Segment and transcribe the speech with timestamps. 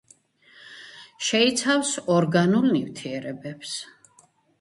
[1.27, 3.75] შეიცავს ორგანულ ნივთიერებებს.